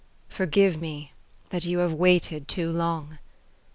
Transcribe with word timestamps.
Forgive 0.29 0.81
me 0.81 1.13
that 1.51 1.63
you 1.63 1.77
have 1.77 1.93
waited 1.93 2.47
too 2.47 2.71
long. 2.71 3.19